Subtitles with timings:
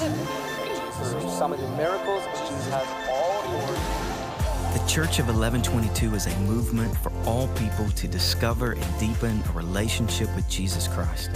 [0.00, 2.24] Jesus do some of the miracles.
[2.32, 4.78] Jesus has all authority.
[4.78, 9.52] The Church of 1122 is a movement for all people to discover and deepen a
[9.52, 11.30] relationship with Jesus Christ.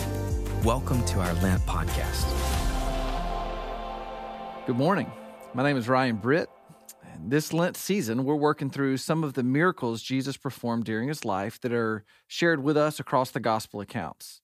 [0.65, 2.25] Welcome to our Lent podcast.
[4.67, 5.13] Good morning.
[5.53, 6.49] My name is Ryan Britt.
[7.23, 11.61] This Lent season, we're working through some of the miracles Jesus performed during his life
[11.61, 14.41] that are shared with us across the gospel accounts.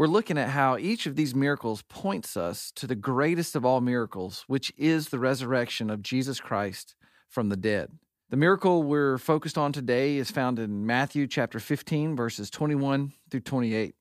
[0.00, 3.82] We're looking at how each of these miracles points us to the greatest of all
[3.82, 6.94] miracles, which is the resurrection of Jesus Christ
[7.28, 7.90] from the dead.
[8.30, 13.40] The miracle we're focused on today is found in Matthew chapter 15, verses 21 through
[13.40, 13.94] 28.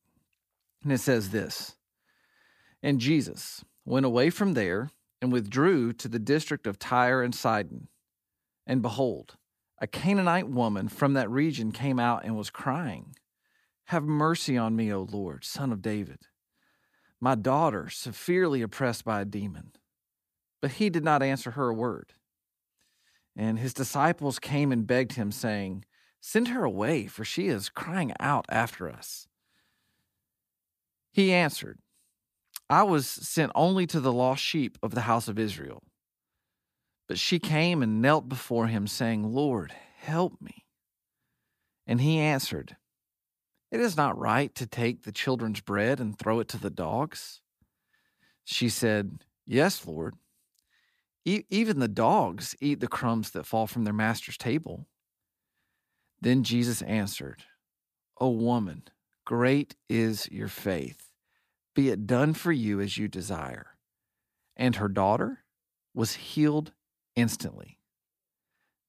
[0.84, 1.76] And it says this
[2.82, 7.90] And Jesus went away from there and withdrew to the district of Tyre and Sidon.
[8.66, 9.36] And behold,
[9.82, 13.16] a Canaanite woman from that region came out and was crying,
[13.90, 16.20] Have mercy on me, O Lord, son of David.
[17.20, 19.72] My daughter, severely oppressed by a demon.
[20.62, 22.14] But he did not answer her a word.
[23.36, 25.86] And his disciples came and begged him, saying,
[26.22, 29.28] Send her away, for she is crying out after us.
[31.12, 31.80] He answered,
[32.70, 35.82] I was sent only to the lost sheep of the house of Israel.
[37.08, 40.68] But she came and knelt before him, saying, Lord, help me.
[41.88, 42.78] And he answered,
[43.72, 47.42] It is not right to take the children's bread and throw it to the dogs.
[48.44, 50.16] She said, Yes, Lord.
[51.26, 54.88] E- even the dogs eat the crumbs that fall from their master's table.
[56.22, 57.44] Then Jesus answered,
[58.20, 58.84] O woman,
[59.26, 61.10] great is your faith
[61.80, 63.78] be it done for you as you desire.
[64.58, 65.46] And her daughter
[65.94, 66.74] was healed
[67.16, 67.78] instantly.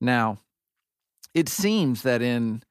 [0.01, 0.41] Now,
[1.33, 2.65] it seems that in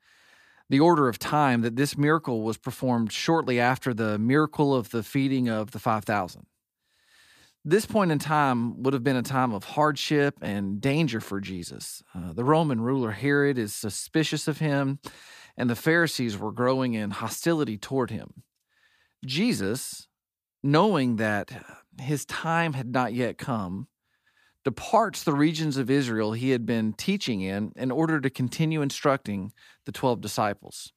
[0.69, 5.03] the order of time that this miracle was performed shortly after the miracle of the
[5.03, 6.45] feeding of the 5000
[7.65, 12.03] this point in time would have been a time of hardship and danger for jesus.
[12.15, 14.99] Uh, the roman ruler herod is suspicious of him
[15.57, 18.43] and the pharisees were growing in hostility toward him.
[19.25, 20.07] Jesus
[20.63, 21.51] knowing that
[21.99, 23.87] his time had not yet come,
[24.69, 29.51] departs the regions of Israel he had been teaching in in order to continue instructing
[29.87, 30.93] the 12 disciples.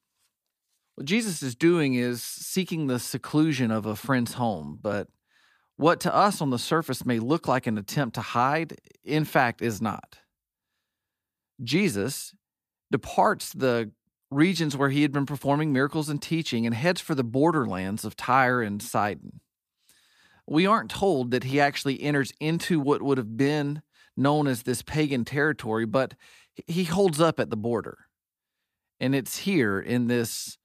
[0.94, 5.08] What Jesus is doing is seeking the seclusion of a friend's home, but
[5.78, 9.62] what to us on the surface may look like an attempt to hide, in fact,
[9.62, 10.18] is not.
[11.62, 12.34] Jesus
[12.90, 13.90] departs the
[14.30, 18.16] regions where he had been performing miracles and teaching and heads for the borderlands of
[18.16, 19.40] Tyre and Sidon
[20.46, 23.82] we aren't told that he actually enters into what would have been
[24.16, 26.14] known as this pagan territory, but
[26.66, 28.06] he holds up at the border.
[29.00, 30.58] And it's here in this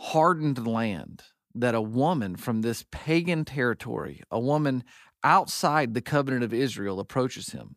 [0.00, 1.22] hardened land
[1.54, 4.84] that a woman from this pagan territory, a woman
[5.24, 7.76] outside the covenant of Israel, approaches him.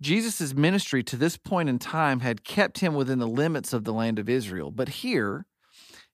[0.00, 3.92] Jesus' ministry to this point in time had kept him within the limits of the
[3.92, 5.46] land of Israel, but here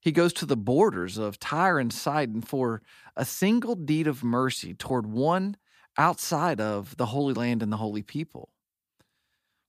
[0.04, 2.82] he goes to the borders of Tyre and Sidon for
[3.16, 5.56] a single deed of mercy toward one
[5.96, 8.50] outside of the Holy Land and the holy people.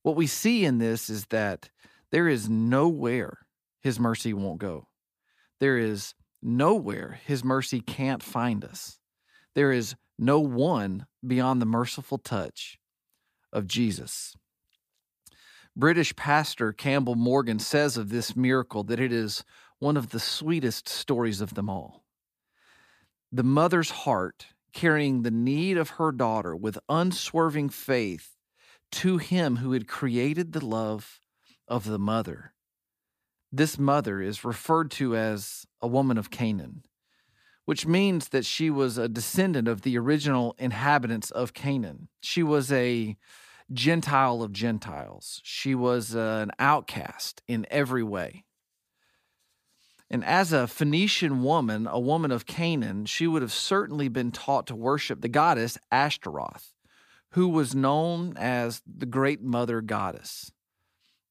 [0.04, 1.70] What we see in this is that
[2.12, 3.48] there is nowhere
[3.80, 4.90] his mercy won't go.
[5.62, 6.14] There is
[6.44, 9.00] nowhere his mercy can't find us.
[9.56, 12.78] There is no one beyond the merciful touch
[13.54, 14.36] of Jesus.
[15.76, 19.44] British pastor Campbell Morgan says of this miracle that it is
[19.80, 22.06] one of the sweetest stories of them all.
[23.32, 28.38] The mother's heart carrying the need of her daughter with unswerving faith
[28.92, 31.20] to him who had created the love
[31.68, 32.54] of the mother.
[33.52, 36.84] This mother is referred to as a woman of Canaan,
[37.66, 42.08] which means that she was a descendant of the original inhabitants of Canaan.
[42.22, 43.18] She was a
[43.74, 45.42] Gentile of Gentiles.
[45.44, 48.46] She was an outcast in every way.
[50.10, 54.68] And as a Phoenician woman, a woman of Canaan, she would have certainly been taught
[54.68, 56.76] to worship the goddess Ashtaroth,
[57.32, 60.52] who was known as the Great Mother Goddess.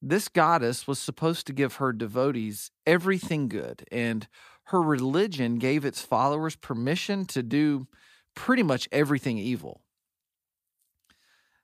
[0.02, 4.26] This goddess was supposed to give her devotees everything good, and
[4.64, 7.86] her religion gave its followers permission to do
[8.34, 9.83] pretty much everything evil.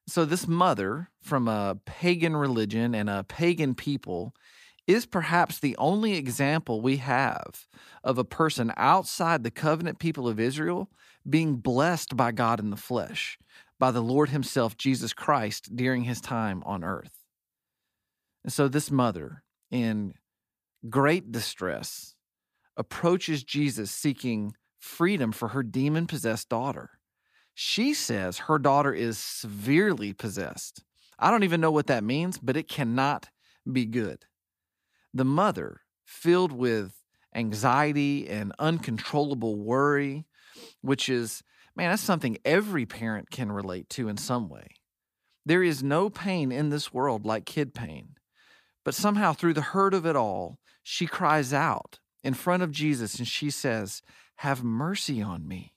[0.06, 4.34] So, this mother from a pagan religion and a pagan people
[4.86, 7.66] is perhaps the only example we have
[8.02, 10.90] of a person outside the covenant people of Israel
[11.28, 13.38] being blessed by God in the flesh,
[13.78, 17.20] by the Lord Himself, Jesus Christ, during His time on earth.
[18.42, 20.14] And so this mother, in
[20.88, 22.14] great distress,
[22.76, 26.90] approaches Jesus seeking freedom for her demon possessed daughter.
[27.62, 30.82] She says her daughter is severely possessed.
[31.18, 33.28] I don't even know what that means, but it cannot
[33.70, 34.24] be good.
[35.12, 36.94] The mother, filled with
[37.34, 40.24] anxiety and uncontrollable worry,
[40.80, 41.42] which is,
[41.76, 44.68] man, that's something every parent can relate to in some way.
[45.44, 48.14] There is no pain in this world like kid pain.
[48.86, 53.16] But somehow, through the hurt of it all, she cries out in front of Jesus
[53.16, 54.00] and she says,
[54.36, 55.74] Have mercy on me.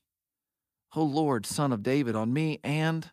[0.96, 3.12] O Lord, Son of David, on me and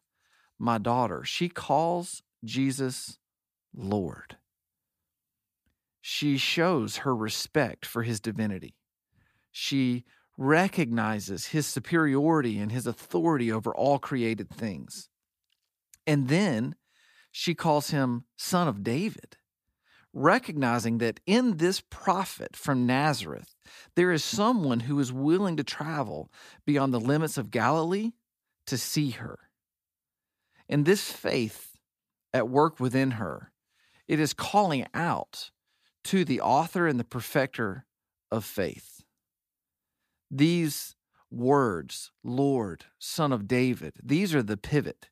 [0.59, 1.25] my daughter.
[1.25, 3.19] She calls Jesus
[3.75, 4.37] Lord.
[6.01, 8.75] She shows her respect for his divinity.
[9.53, 10.05] She
[10.37, 15.09] recognizes his superiority and his authority over all created things.
[16.07, 16.77] And then
[17.31, 19.37] she calls him Son of David,
[20.13, 23.55] recognizing that in this prophet from Nazareth,
[23.95, 26.31] there is someone who is willing to travel
[26.67, 28.13] beyond the limits of Galilee
[28.67, 29.39] to see her.
[30.69, 31.79] And this faith
[32.33, 33.53] at work within her,
[34.09, 35.51] it is calling out
[36.05, 37.87] to the author and the perfecter
[38.31, 39.03] of faith.
[40.31, 40.97] These
[41.31, 45.09] words, Lord, Son of David, these are the pivot.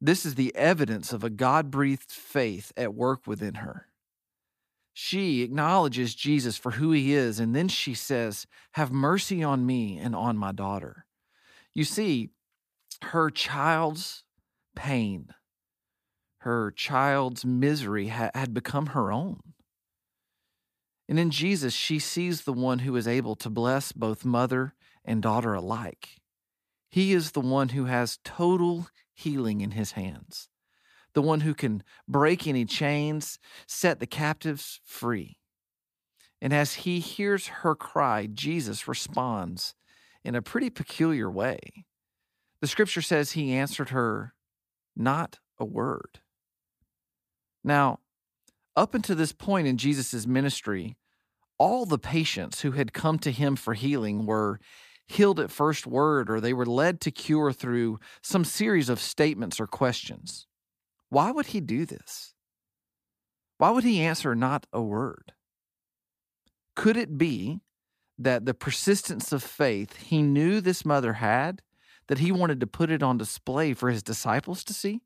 [0.00, 3.88] This is the evidence of a God breathed faith at work within her.
[4.94, 9.98] She acknowledges Jesus for who he is, and then she says, Have mercy on me
[9.98, 11.04] and on my daughter.
[11.74, 12.30] You see,
[13.02, 14.22] her child's
[14.76, 15.34] pain,
[16.38, 19.40] her child's misery had become her own.
[21.08, 24.74] And in Jesus, she sees the one who is able to bless both mother
[25.04, 26.20] and daughter alike.
[26.88, 30.48] He is the one who has total healing in his hands,
[31.14, 35.38] the one who can break any chains, set the captives free.
[36.40, 39.74] And as he hears her cry, Jesus responds
[40.24, 41.58] in a pretty peculiar way.
[42.60, 44.34] The scripture says he answered her,
[44.96, 46.20] not a word.
[47.62, 48.00] Now,
[48.76, 50.96] up until this point in Jesus' ministry,
[51.58, 54.60] all the patients who had come to him for healing were
[55.06, 59.60] healed at first word or they were led to cure through some series of statements
[59.60, 60.46] or questions.
[61.14, 62.34] Why would he do this?
[63.58, 65.32] Why would he answer not a word?
[66.74, 67.60] Could it be
[68.18, 71.62] that the persistence of faith he knew this mother had,
[72.08, 75.02] that he wanted to put it on display for his disciples to see?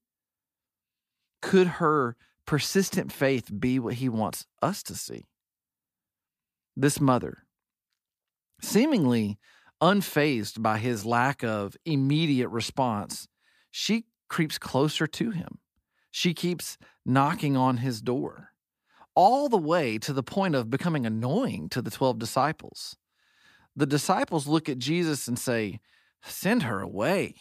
[1.42, 2.16] Could her
[2.46, 5.26] persistent faith be what he wants us to see?
[6.74, 7.44] This mother,
[8.62, 9.38] seemingly
[9.82, 13.28] unfazed by his lack of immediate response,
[13.70, 15.58] she creeps closer to him.
[16.10, 18.50] She keeps knocking on his door,
[19.14, 22.96] all the way to the point of becoming annoying to the 12 disciples.
[23.76, 25.80] The disciples look at Jesus and say,
[26.22, 27.36] Send her away.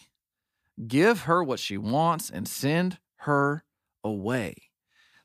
[0.88, 3.64] Give her what she wants and send her
[4.04, 4.56] away.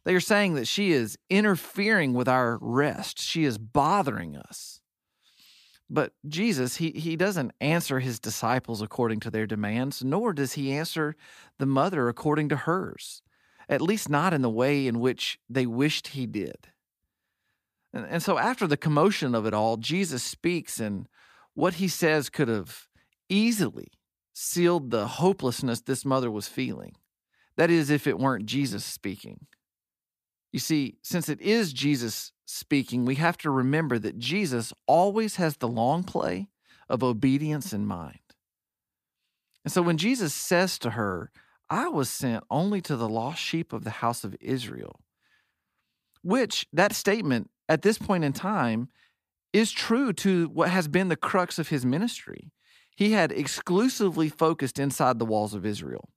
[0.04, 4.80] They are saying that she is interfering with our rest, she is bothering us.
[5.88, 10.72] But Jesus, he, he doesn't answer his disciples according to their demands, nor does he
[10.72, 11.14] answer
[11.58, 13.20] the mother according to hers,
[13.72, 16.68] at least not in the way in which they wished he did.
[17.94, 21.08] And, and so, after the commotion of it all, Jesus speaks, and
[21.54, 22.86] what he says could have
[23.30, 23.88] easily
[24.34, 26.92] sealed the hopelessness this mother was feeling.
[27.56, 29.46] That is, if it weren't Jesus speaking.
[30.52, 35.56] You see, since it is Jesus speaking, we have to remember that Jesus always has
[35.56, 36.48] the long play
[36.90, 38.18] of obedience in mind.
[39.64, 41.30] And so when Jesus says to her,
[41.72, 45.00] I was sent only to the lost sheep of the house of Israel,
[46.22, 48.88] which that statement at this point in time
[49.52, 52.52] is true to what has been the crux of his ministry.
[52.94, 56.10] He had exclusively focused inside the walls of Israel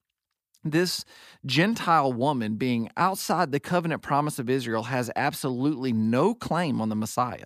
[0.66, 1.06] this
[1.46, 6.96] Gentile woman being outside the covenant promise of Israel has absolutely no claim on the
[6.96, 7.46] Messiah.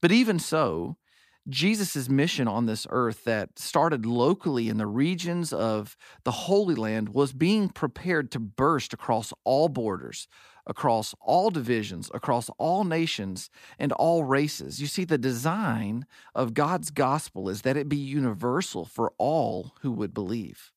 [0.00, 0.98] But even so,
[1.48, 7.10] Jesus' mission on this earth that started locally in the regions of the Holy Land
[7.10, 10.28] was being prepared to burst across all borders,
[10.66, 14.80] across all divisions, across all nations, and all races.
[14.80, 19.90] You see, the design of God's gospel is that it be universal for all who
[19.92, 20.70] would believe.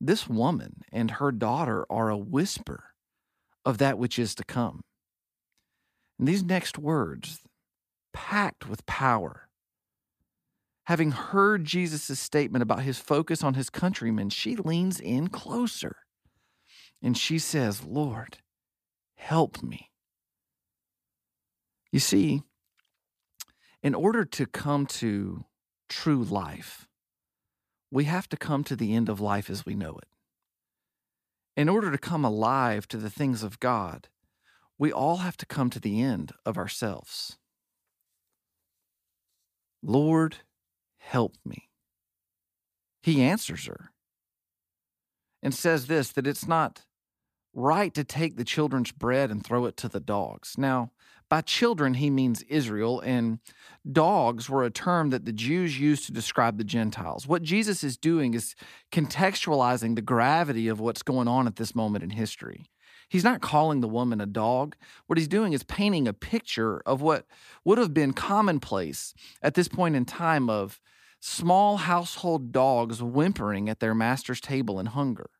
[0.00, 2.84] This woman and her daughter are a whisper
[3.64, 4.82] of that which is to come.
[6.18, 7.40] And these next words,
[8.12, 9.48] packed with power,
[10.86, 15.96] having heard Jesus' statement about his focus on his countrymen, she leans in closer
[17.02, 18.38] and she says, Lord,
[19.16, 19.90] help me.
[21.90, 22.42] You see,
[23.82, 25.44] in order to come to
[25.88, 26.86] true life,
[27.90, 30.08] we have to come to the end of life as we know it.
[31.56, 34.08] In order to come alive to the things of God,
[34.78, 37.38] we all have to come to the end of ourselves.
[39.82, 40.38] Lord,
[41.06, 41.68] help me.
[43.02, 43.92] He answers her
[45.42, 46.82] and says this that it's not
[47.54, 50.56] right to take the children's bread and throw it to the dogs.
[50.58, 50.90] Now,
[51.28, 53.38] by children, he means Israel, and
[53.90, 57.26] dogs were a term that the Jews used to describe the Gentiles.
[57.26, 58.54] What Jesus is doing is
[58.92, 62.70] contextualizing the gravity of what's going on at this moment in history.
[63.08, 64.76] He's not calling the woman a dog.
[65.06, 67.26] What he's doing is painting a picture of what
[67.64, 70.80] would have been commonplace at this point in time of
[71.20, 75.30] small household dogs whimpering at their master's table in hunger.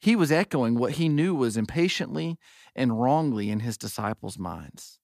[0.00, 2.38] He was echoing what he knew was impatiently
[2.76, 4.98] and wrongly in his disciples' minds.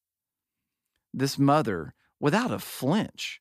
[1.12, 3.40] This mother, without a flinch,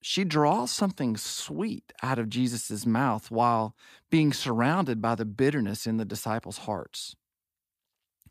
[0.00, 3.76] she draws something sweet out of Jesus' mouth while
[4.10, 7.14] being surrounded by the bitterness in the disciples' hearts.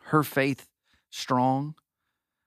[0.05, 0.67] Her faith
[1.09, 1.75] strong,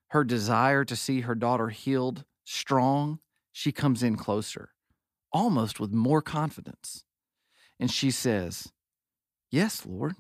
[0.09, 3.21] her desire to see her daughter healed strong,
[3.53, 4.74] she comes in closer,
[5.35, 7.05] almost with more confidence.
[7.79, 8.73] And she says,
[9.51, 10.15] Yes, Lord.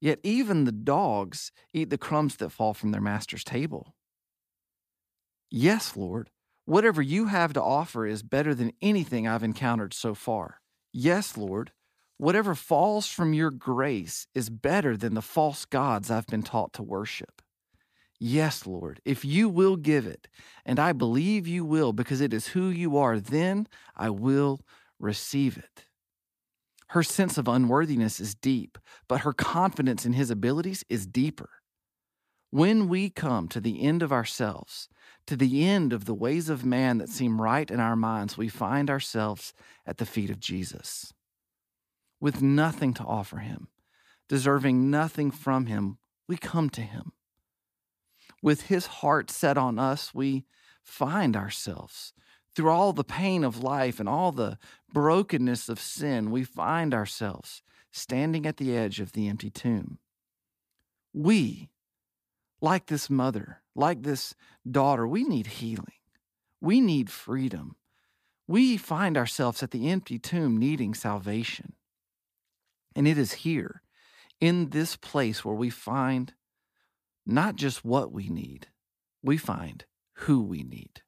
[0.00, 3.94] Yet even the dogs eat the crumbs that fall from their master's table.
[5.50, 6.30] Yes, Lord.
[6.66, 10.60] Whatever you have to offer is better than anything I've encountered so far.
[10.92, 11.72] Yes, Lord.
[12.18, 16.82] Whatever falls from your grace is better than the false gods I've been taught to
[16.82, 17.42] worship.
[18.20, 20.28] Yes, Lord, if you will give it,
[20.64, 23.66] and I believe you will because it is who you are, then
[23.96, 24.60] I will
[24.98, 25.86] receive it.
[26.88, 28.78] Her sense of unworthiness is deep,
[29.08, 31.50] but her confidence in his abilities is deeper.
[32.50, 34.88] When we come to the end of ourselves,
[35.26, 38.48] to the end of the ways of man that seem right in our minds, we
[38.48, 39.52] find ourselves
[39.84, 41.12] at the feet of Jesus.
[42.20, 43.68] With nothing to offer him,
[44.28, 47.12] deserving nothing from him, we come to him.
[48.44, 50.44] With his heart set on us, we
[50.82, 52.12] find ourselves
[52.54, 54.58] through all the pain of life and all the
[54.92, 59.98] brokenness of sin, we find ourselves standing at the edge of the empty tomb.
[61.14, 61.70] We,
[62.60, 64.34] like this mother, like this
[64.70, 65.94] daughter, we need healing.
[66.60, 67.76] We need freedom.
[68.46, 71.72] We find ourselves at the empty tomb needing salvation.
[72.94, 73.80] And it is here,
[74.38, 76.34] in this place, where we find
[77.26, 78.68] not just what we need,
[79.22, 79.84] we find
[80.18, 81.02] who we need.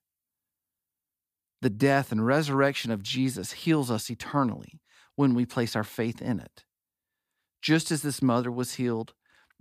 [1.62, 4.80] The death and resurrection of Jesus heals us eternally
[5.14, 6.64] when we place our faith in it.
[7.62, 9.14] Just as this mother was healed,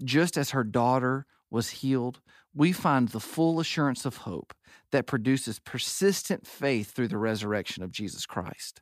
[0.03, 2.21] just as her daughter was healed,
[2.53, 4.53] we find the full assurance of hope
[4.91, 8.81] that produces persistent faith through the resurrection of Jesus Christ.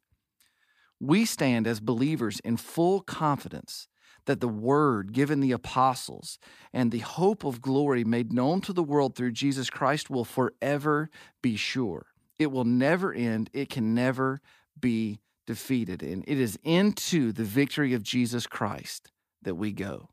[1.00, 3.88] We stand as believers in full confidence
[4.26, 6.40] that the word given the apostles
[6.72, 11.10] and the hope of glory made known to the world through Jesus Christ will forever
[11.42, 12.08] be sure.
[12.40, 13.50] It will never end.
[13.54, 14.42] It can never
[14.80, 16.02] be defeated.
[16.02, 19.12] And it is into the victory of Jesus Christ
[19.42, 20.10] that we go.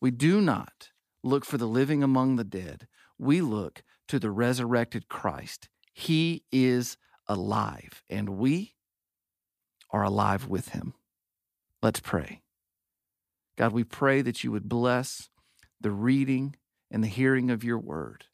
[0.00, 0.90] We do not
[1.22, 2.86] look for the living among the dead,
[3.18, 5.68] we look to the resurrected Christ.
[5.92, 6.96] He is
[7.26, 8.74] alive, and we
[9.90, 10.94] are alive with him.
[11.82, 12.40] Let's pray.
[13.60, 15.28] God, we pray that you would bless
[15.82, 16.56] the reading
[16.90, 18.24] and the hearing of your word.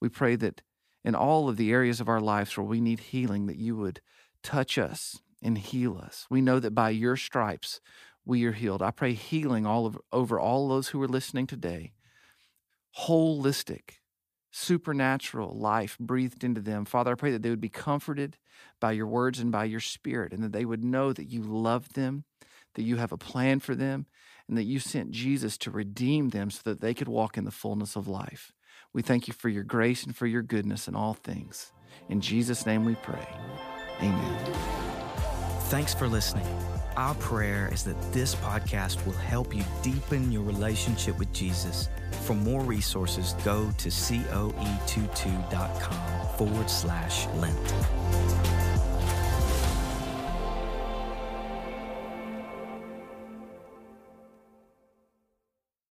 [0.00, 0.62] We pray that
[1.04, 4.00] in all of the areas of our lives where we need healing, that you would
[4.42, 6.26] touch us and heal us.
[6.28, 7.80] We know that by your stripes
[8.24, 8.82] we are healed.
[8.82, 11.92] I pray healing all over, over all those who are listening today.
[13.02, 14.00] Holistic,
[14.50, 16.84] supernatural life breathed into them.
[16.84, 18.36] Father, I pray that they would be comforted
[18.80, 21.92] by your words and by your spirit, and that they would know that you love
[21.92, 22.24] them,
[22.74, 24.06] that you have a plan for them,
[24.48, 27.50] and that you sent Jesus to redeem them so that they could walk in the
[27.50, 28.52] fullness of life.
[28.92, 31.72] We thank you for your grace and for your goodness in all things.
[32.08, 33.26] In Jesus' name we pray.
[34.00, 34.54] Amen.
[35.68, 36.46] Thanks for listening.
[36.96, 41.88] Our prayer is that this podcast will help you deepen your relationship with Jesus.
[42.22, 48.55] For more resources, go to coe22.com forward slash Lent.